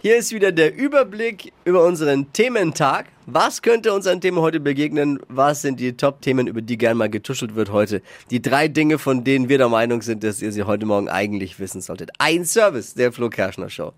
Hier 0.00 0.16
ist 0.16 0.32
wieder 0.32 0.52
der 0.52 0.76
Überblick 0.76 1.52
über 1.64 1.84
unseren 1.84 2.32
Thementag. 2.32 3.06
Was 3.26 3.62
könnte 3.62 3.92
uns 3.92 4.06
an 4.06 4.20
Themen 4.20 4.38
heute 4.38 4.60
begegnen? 4.60 5.18
Was 5.28 5.62
sind 5.62 5.80
die 5.80 5.96
Top-Themen, 5.96 6.46
über 6.46 6.62
die 6.62 6.78
gern 6.78 6.96
mal 6.96 7.10
getuschelt 7.10 7.56
wird 7.56 7.72
heute? 7.72 8.00
Die 8.30 8.40
drei 8.40 8.68
Dinge, 8.68 9.00
von 9.00 9.24
denen 9.24 9.48
wir 9.48 9.58
der 9.58 9.68
Meinung 9.68 10.02
sind, 10.02 10.22
dass 10.22 10.40
ihr 10.40 10.52
sie 10.52 10.62
heute 10.62 10.86
Morgen 10.86 11.08
eigentlich 11.08 11.58
wissen 11.58 11.80
solltet. 11.80 12.12
Ein 12.18 12.44
Service 12.44 12.94
der 12.94 13.10
Flo 13.10 13.28
Kerschner 13.28 13.70
Show. 13.70 13.92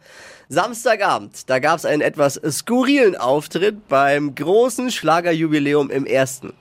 Samstagabend, 0.48 1.50
da 1.50 1.58
gab 1.58 1.76
es 1.76 1.84
einen 1.84 2.00
etwas 2.00 2.40
skurrilen 2.48 3.14
Auftritt 3.14 3.86
beim 3.88 4.34
großen 4.34 4.90
Schlagerjubiläum 4.90 5.90
im 5.90 6.06
Ersten. 6.06 6.54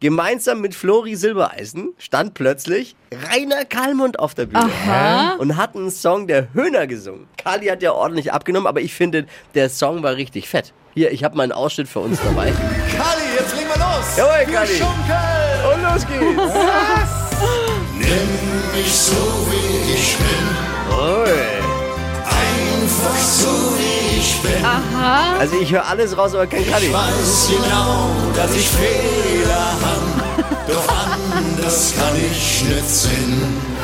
Gemeinsam 0.00 0.60
mit 0.60 0.74
Flori 0.74 1.14
Silbereisen 1.16 1.94
stand 1.98 2.34
plötzlich 2.34 2.94
Rainer 3.32 3.64
Kalmund 3.64 4.18
auf 4.18 4.34
der 4.34 4.46
Bühne 4.46 4.64
Aha. 4.86 5.34
und 5.38 5.56
hat 5.56 5.74
einen 5.76 5.90
Song 5.90 6.26
der 6.26 6.52
Höhner 6.52 6.86
gesungen. 6.86 7.26
Kali 7.36 7.66
hat 7.66 7.82
ja 7.82 7.92
ordentlich 7.92 8.32
abgenommen, 8.32 8.66
aber 8.66 8.80
ich 8.80 8.92
finde, 8.94 9.26
der 9.54 9.70
Song 9.70 10.02
war 10.02 10.16
richtig 10.16 10.48
fett. 10.48 10.72
Hier, 10.94 11.10
ich 11.12 11.24
habe 11.24 11.36
mal 11.36 11.44
einen 11.44 11.52
Ausschnitt 11.52 11.88
für 11.88 12.00
uns 12.00 12.18
dabei. 12.22 12.50
Kali, 12.52 13.22
jetzt 13.38 13.56
legen 13.56 13.68
wir 13.68 13.78
los. 13.78 14.16
Jawohl, 14.16 14.46
Wir 14.46 14.54
Kali. 14.54 14.68
schunkeln. 14.68 15.74
Und 15.74 15.82
los 15.82 16.06
geht's! 16.06 16.54
Nimm 17.98 18.76
mich 18.76 18.92
so 18.92 19.14
wie 19.50 19.92
ich 19.94 20.16
bin, 20.16 20.96
Ui. 20.98 21.63
Also 25.44 25.60
ich 25.60 25.70
höre 25.70 25.86
alles 25.86 26.16
raus, 26.16 26.34
aber 26.34 26.46
kein 26.46 26.66
Kali. 26.66 26.86
Ich 26.86 26.92
weiß 26.94 27.50
genau, 27.50 28.08
dass 28.34 28.56
ich 28.56 28.66
Fehler 28.66 29.76
hab, 29.82 30.66
doch 30.66 30.88
anders 31.36 31.94
kann 31.98 32.16
ich 32.16 32.64
nicht 32.64 32.88
sinn. 32.88 33.42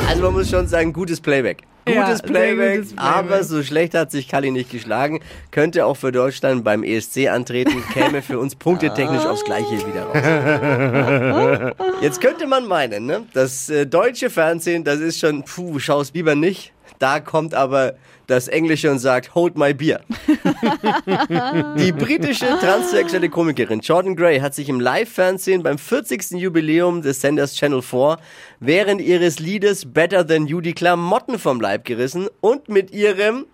Also 0.09 0.23
man 0.23 0.33
muss 0.33 0.49
schon 0.49 0.67
sagen, 0.67 0.91
gutes 0.91 1.21
Playback. 1.21 1.61
Ja, 1.87 2.05
Gutes 2.05 2.17
sehr 2.17 2.27
Playback, 2.29 2.77
gutes 2.77 2.95
Playback. 2.95 3.15
aber 3.15 3.43
so 3.43 3.61
schlecht 3.61 3.93
hat 3.93 4.09
sich 4.09 4.27
Kali 4.27 4.49
nicht 4.49 4.71
geschlagen. 4.71 5.19
Könnte 5.51 5.85
auch 5.85 5.97
für 5.97 6.11
Deutschland 6.11 6.63
beim 6.63 6.81
ESC 6.83 7.27
antreten, 7.27 7.83
käme 7.93 8.23
für 8.23 8.39
uns 8.39 8.55
punktetechnisch 8.55 9.27
aufs 9.27 9.45
Gleiche 9.45 9.85
wieder 9.85 10.05
raus. 10.05 11.73
Jetzt 12.01 12.21
könnte 12.21 12.47
man 12.47 12.65
meinen, 12.67 13.05
ne? 13.05 13.27
das 13.33 13.69
äh, 13.69 13.85
deutsche 13.85 14.31
Fernsehen, 14.31 14.83
das 14.83 14.99
ist 14.99 15.19
schon, 15.19 15.43
puh, 15.43 15.77
schau's 15.77 16.11
lieber 16.11 16.33
nicht. 16.33 16.73
Da 16.99 17.19
kommt 17.19 17.53
aber 17.53 17.95
das 18.27 18.47
Englische 18.47 18.89
und 18.89 18.99
sagt, 18.99 19.35
hold 19.35 19.57
my 19.57 19.73
beer. 19.73 20.01
Die 21.77 21.91
britische 21.91 22.45
transsexuelle 22.59 23.29
Komikerin 23.29 23.81
Jordan 23.81 24.15
Gray 24.15 24.39
hat 24.39 24.53
sich 24.55 24.69
im 24.69 24.79
Live-Fernsehen 24.79 25.63
beim 25.63 25.77
40. 25.77 26.31
Jubiläum 26.31 27.01
des 27.01 27.19
Senders 27.21 27.55
Channel 27.55 27.81
4 27.81 28.17
während 28.59 29.01
ihres 29.01 29.39
Liedes 29.39 29.91
Better 29.91 30.25
Than 30.25 30.47
You 30.47 30.61
die 30.61 30.73
Klamotten 30.73 31.39
vom 31.39 31.59
Leib 31.59 31.83
gerissen 31.85 32.29
und 32.39 32.69
mit 32.69 32.91
ihrem 32.91 33.45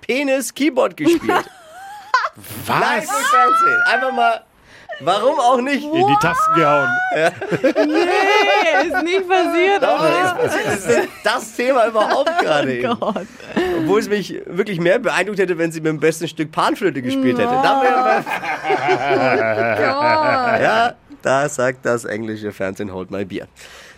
Penis 0.00 0.52
Keyboard 0.54 0.96
gespielt. 0.96 1.22
Live 2.66 2.66
Was? 2.66 3.04
im 3.04 3.24
Fernsehen. 3.26 3.82
Einfach 3.86 4.12
mal, 4.12 4.44
warum 5.00 5.38
auch 5.38 5.60
nicht? 5.60 5.84
In 5.84 6.06
die 6.06 6.16
Tasten 6.20 6.54
gehauen. 6.54 6.88
Nee, 7.86 8.08
ist 8.82 9.02
nicht 9.02 9.28
passiert. 9.28 9.82
Doch, 9.82 10.00
oder? 10.00 10.38
das 10.42 10.54
ist 10.56 10.66
das, 10.66 10.86
ist 10.96 11.08
das 11.22 11.52
Thema 11.56 11.86
überhaupt 11.88 12.30
gerade. 12.40 12.72
eben. 12.78 12.98
Gott. 13.00 13.26
Obwohl 13.78 14.00
es 14.00 14.08
mich 14.08 14.40
wirklich 14.46 14.80
mehr 14.80 14.98
beeindruckt 14.98 15.38
hätte, 15.38 15.56
wenn 15.58 15.72
sie 15.72 15.80
mit 15.80 15.88
dem 15.90 16.00
besten 16.00 16.28
Stück 16.28 16.50
Panflöte 16.52 17.02
gespielt 17.02 17.38
hätte. 17.38 17.54
Da 17.62 17.82
wäre. 17.82 18.24
Ja, 20.62 20.94
da 21.22 21.48
sagt 21.48 21.84
das 21.86 22.04
englische 22.04 22.52
Fernsehen 22.52 22.92
Hold 22.92 23.10
My 23.10 23.24
Beer. 23.24 23.46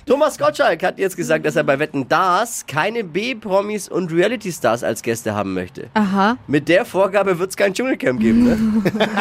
Thomas 0.06 0.38
Gottschalk 0.38 0.84
hat 0.84 1.00
jetzt 1.00 1.16
gesagt, 1.16 1.44
dass 1.44 1.56
er 1.56 1.64
bei 1.64 1.80
Wetten 1.80 2.08
Das 2.08 2.64
keine 2.64 3.02
B-Promis 3.02 3.88
und 3.88 4.12
Reality-Stars 4.12 4.84
als 4.84 5.02
Gäste 5.02 5.34
haben 5.34 5.52
möchte. 5.52 5.88
Aha. 5.94 6.36
Mit 6.46 6.68
der 6.68 6.84
Vorgabe 6.84 7.40
wird 7.40 7.50
es 7.50 7.56
kein 7.56 7.74
Dschungelcamp 7.74 8.20
geben, 8.20 8.44
ne? 8.44 8.82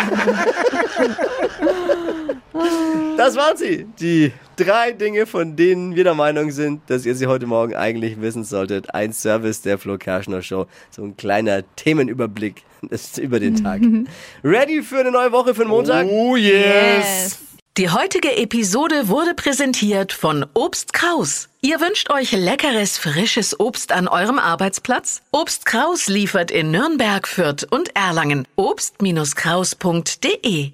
Das 3.17 3.35
waren 3.35 3.57
sie. 3.57 3.85
Die 3.99 4.31
drei 4.55 4.91
Dinge, 4.91 5.25
von 5.25 5.55
denen 5.55 5.95
wir 5.95 6.03
der 6.03 6.15
Meinung 6.15 6.51
sind, 6.51 6.81
dass 6.87 7.05
ihr 7.05 7.15
sie 7.15 7.27
heute 7.27 7.47
Morgen 7.47 7.75
eigentlich 7.75 8.21
wissen 8.21 8.43
solltet. 8.43 8.93
Ein 8.93 9.13
Service 9.13 9.61
der 9.61 9.77
Flo 9.77 9.97
Kerschner 9.97 10.41
Show. 10.41 10.67
So 10.91 11.03
ein 11.03 11.17
kleiner 11.17 11.63
Themenüberblick 11.75 12.63
ist 12.89 13.17
über 13.17 13.39
den 13.39 13.63
Tag. 13.63 13.81
Ready 14.43 14.83
für 14.83 14.99
eine 14.99 15.11
neue 15.11 15.31
Woche 15.31 15.55
für 15.55 15.63
den 15.63 15.69
Montag? 15.69 16.07
Oh 16.09 16.35
yes. 16.35 17.39
Die 17.77 17.89
heutige 17.89 18.37
Episode 18.37 19.09
wurde 19.09 19.33
präsentiert 19.33 20.13
von 20.13 20.45
Obst 20.53 20.93
Kraus. 20.93 21.49
Ihr 21.61 21.81
wünscht 21.81 22.09
euch 22.09 22.31
leckeres, 22.31 22.97
frisches 22.97 23.59
Obst 23.59 23.91
an 23.91 24.07
eurem 24.07 24.39
Arbeitsplatz? 24.39 25.21
Obst 25.33 25.65
Kraus 25.65 26.07
liefert 26.07 26.51
in 26.51 26.71
Nürnberg, 26.71 27.27
Fürth 27.27 27.67
und 27.69 27.93
Erlangen. 27.93 28.47
Obst-Kraus.de 28.55 30.71